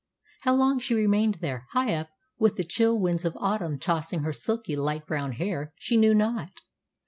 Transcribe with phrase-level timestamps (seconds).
[0.39, 2.09] How long she remained there, high up,
[2.39, 6.53] with the chill winds of autumn tossing her silky, light brown hair, she knew not.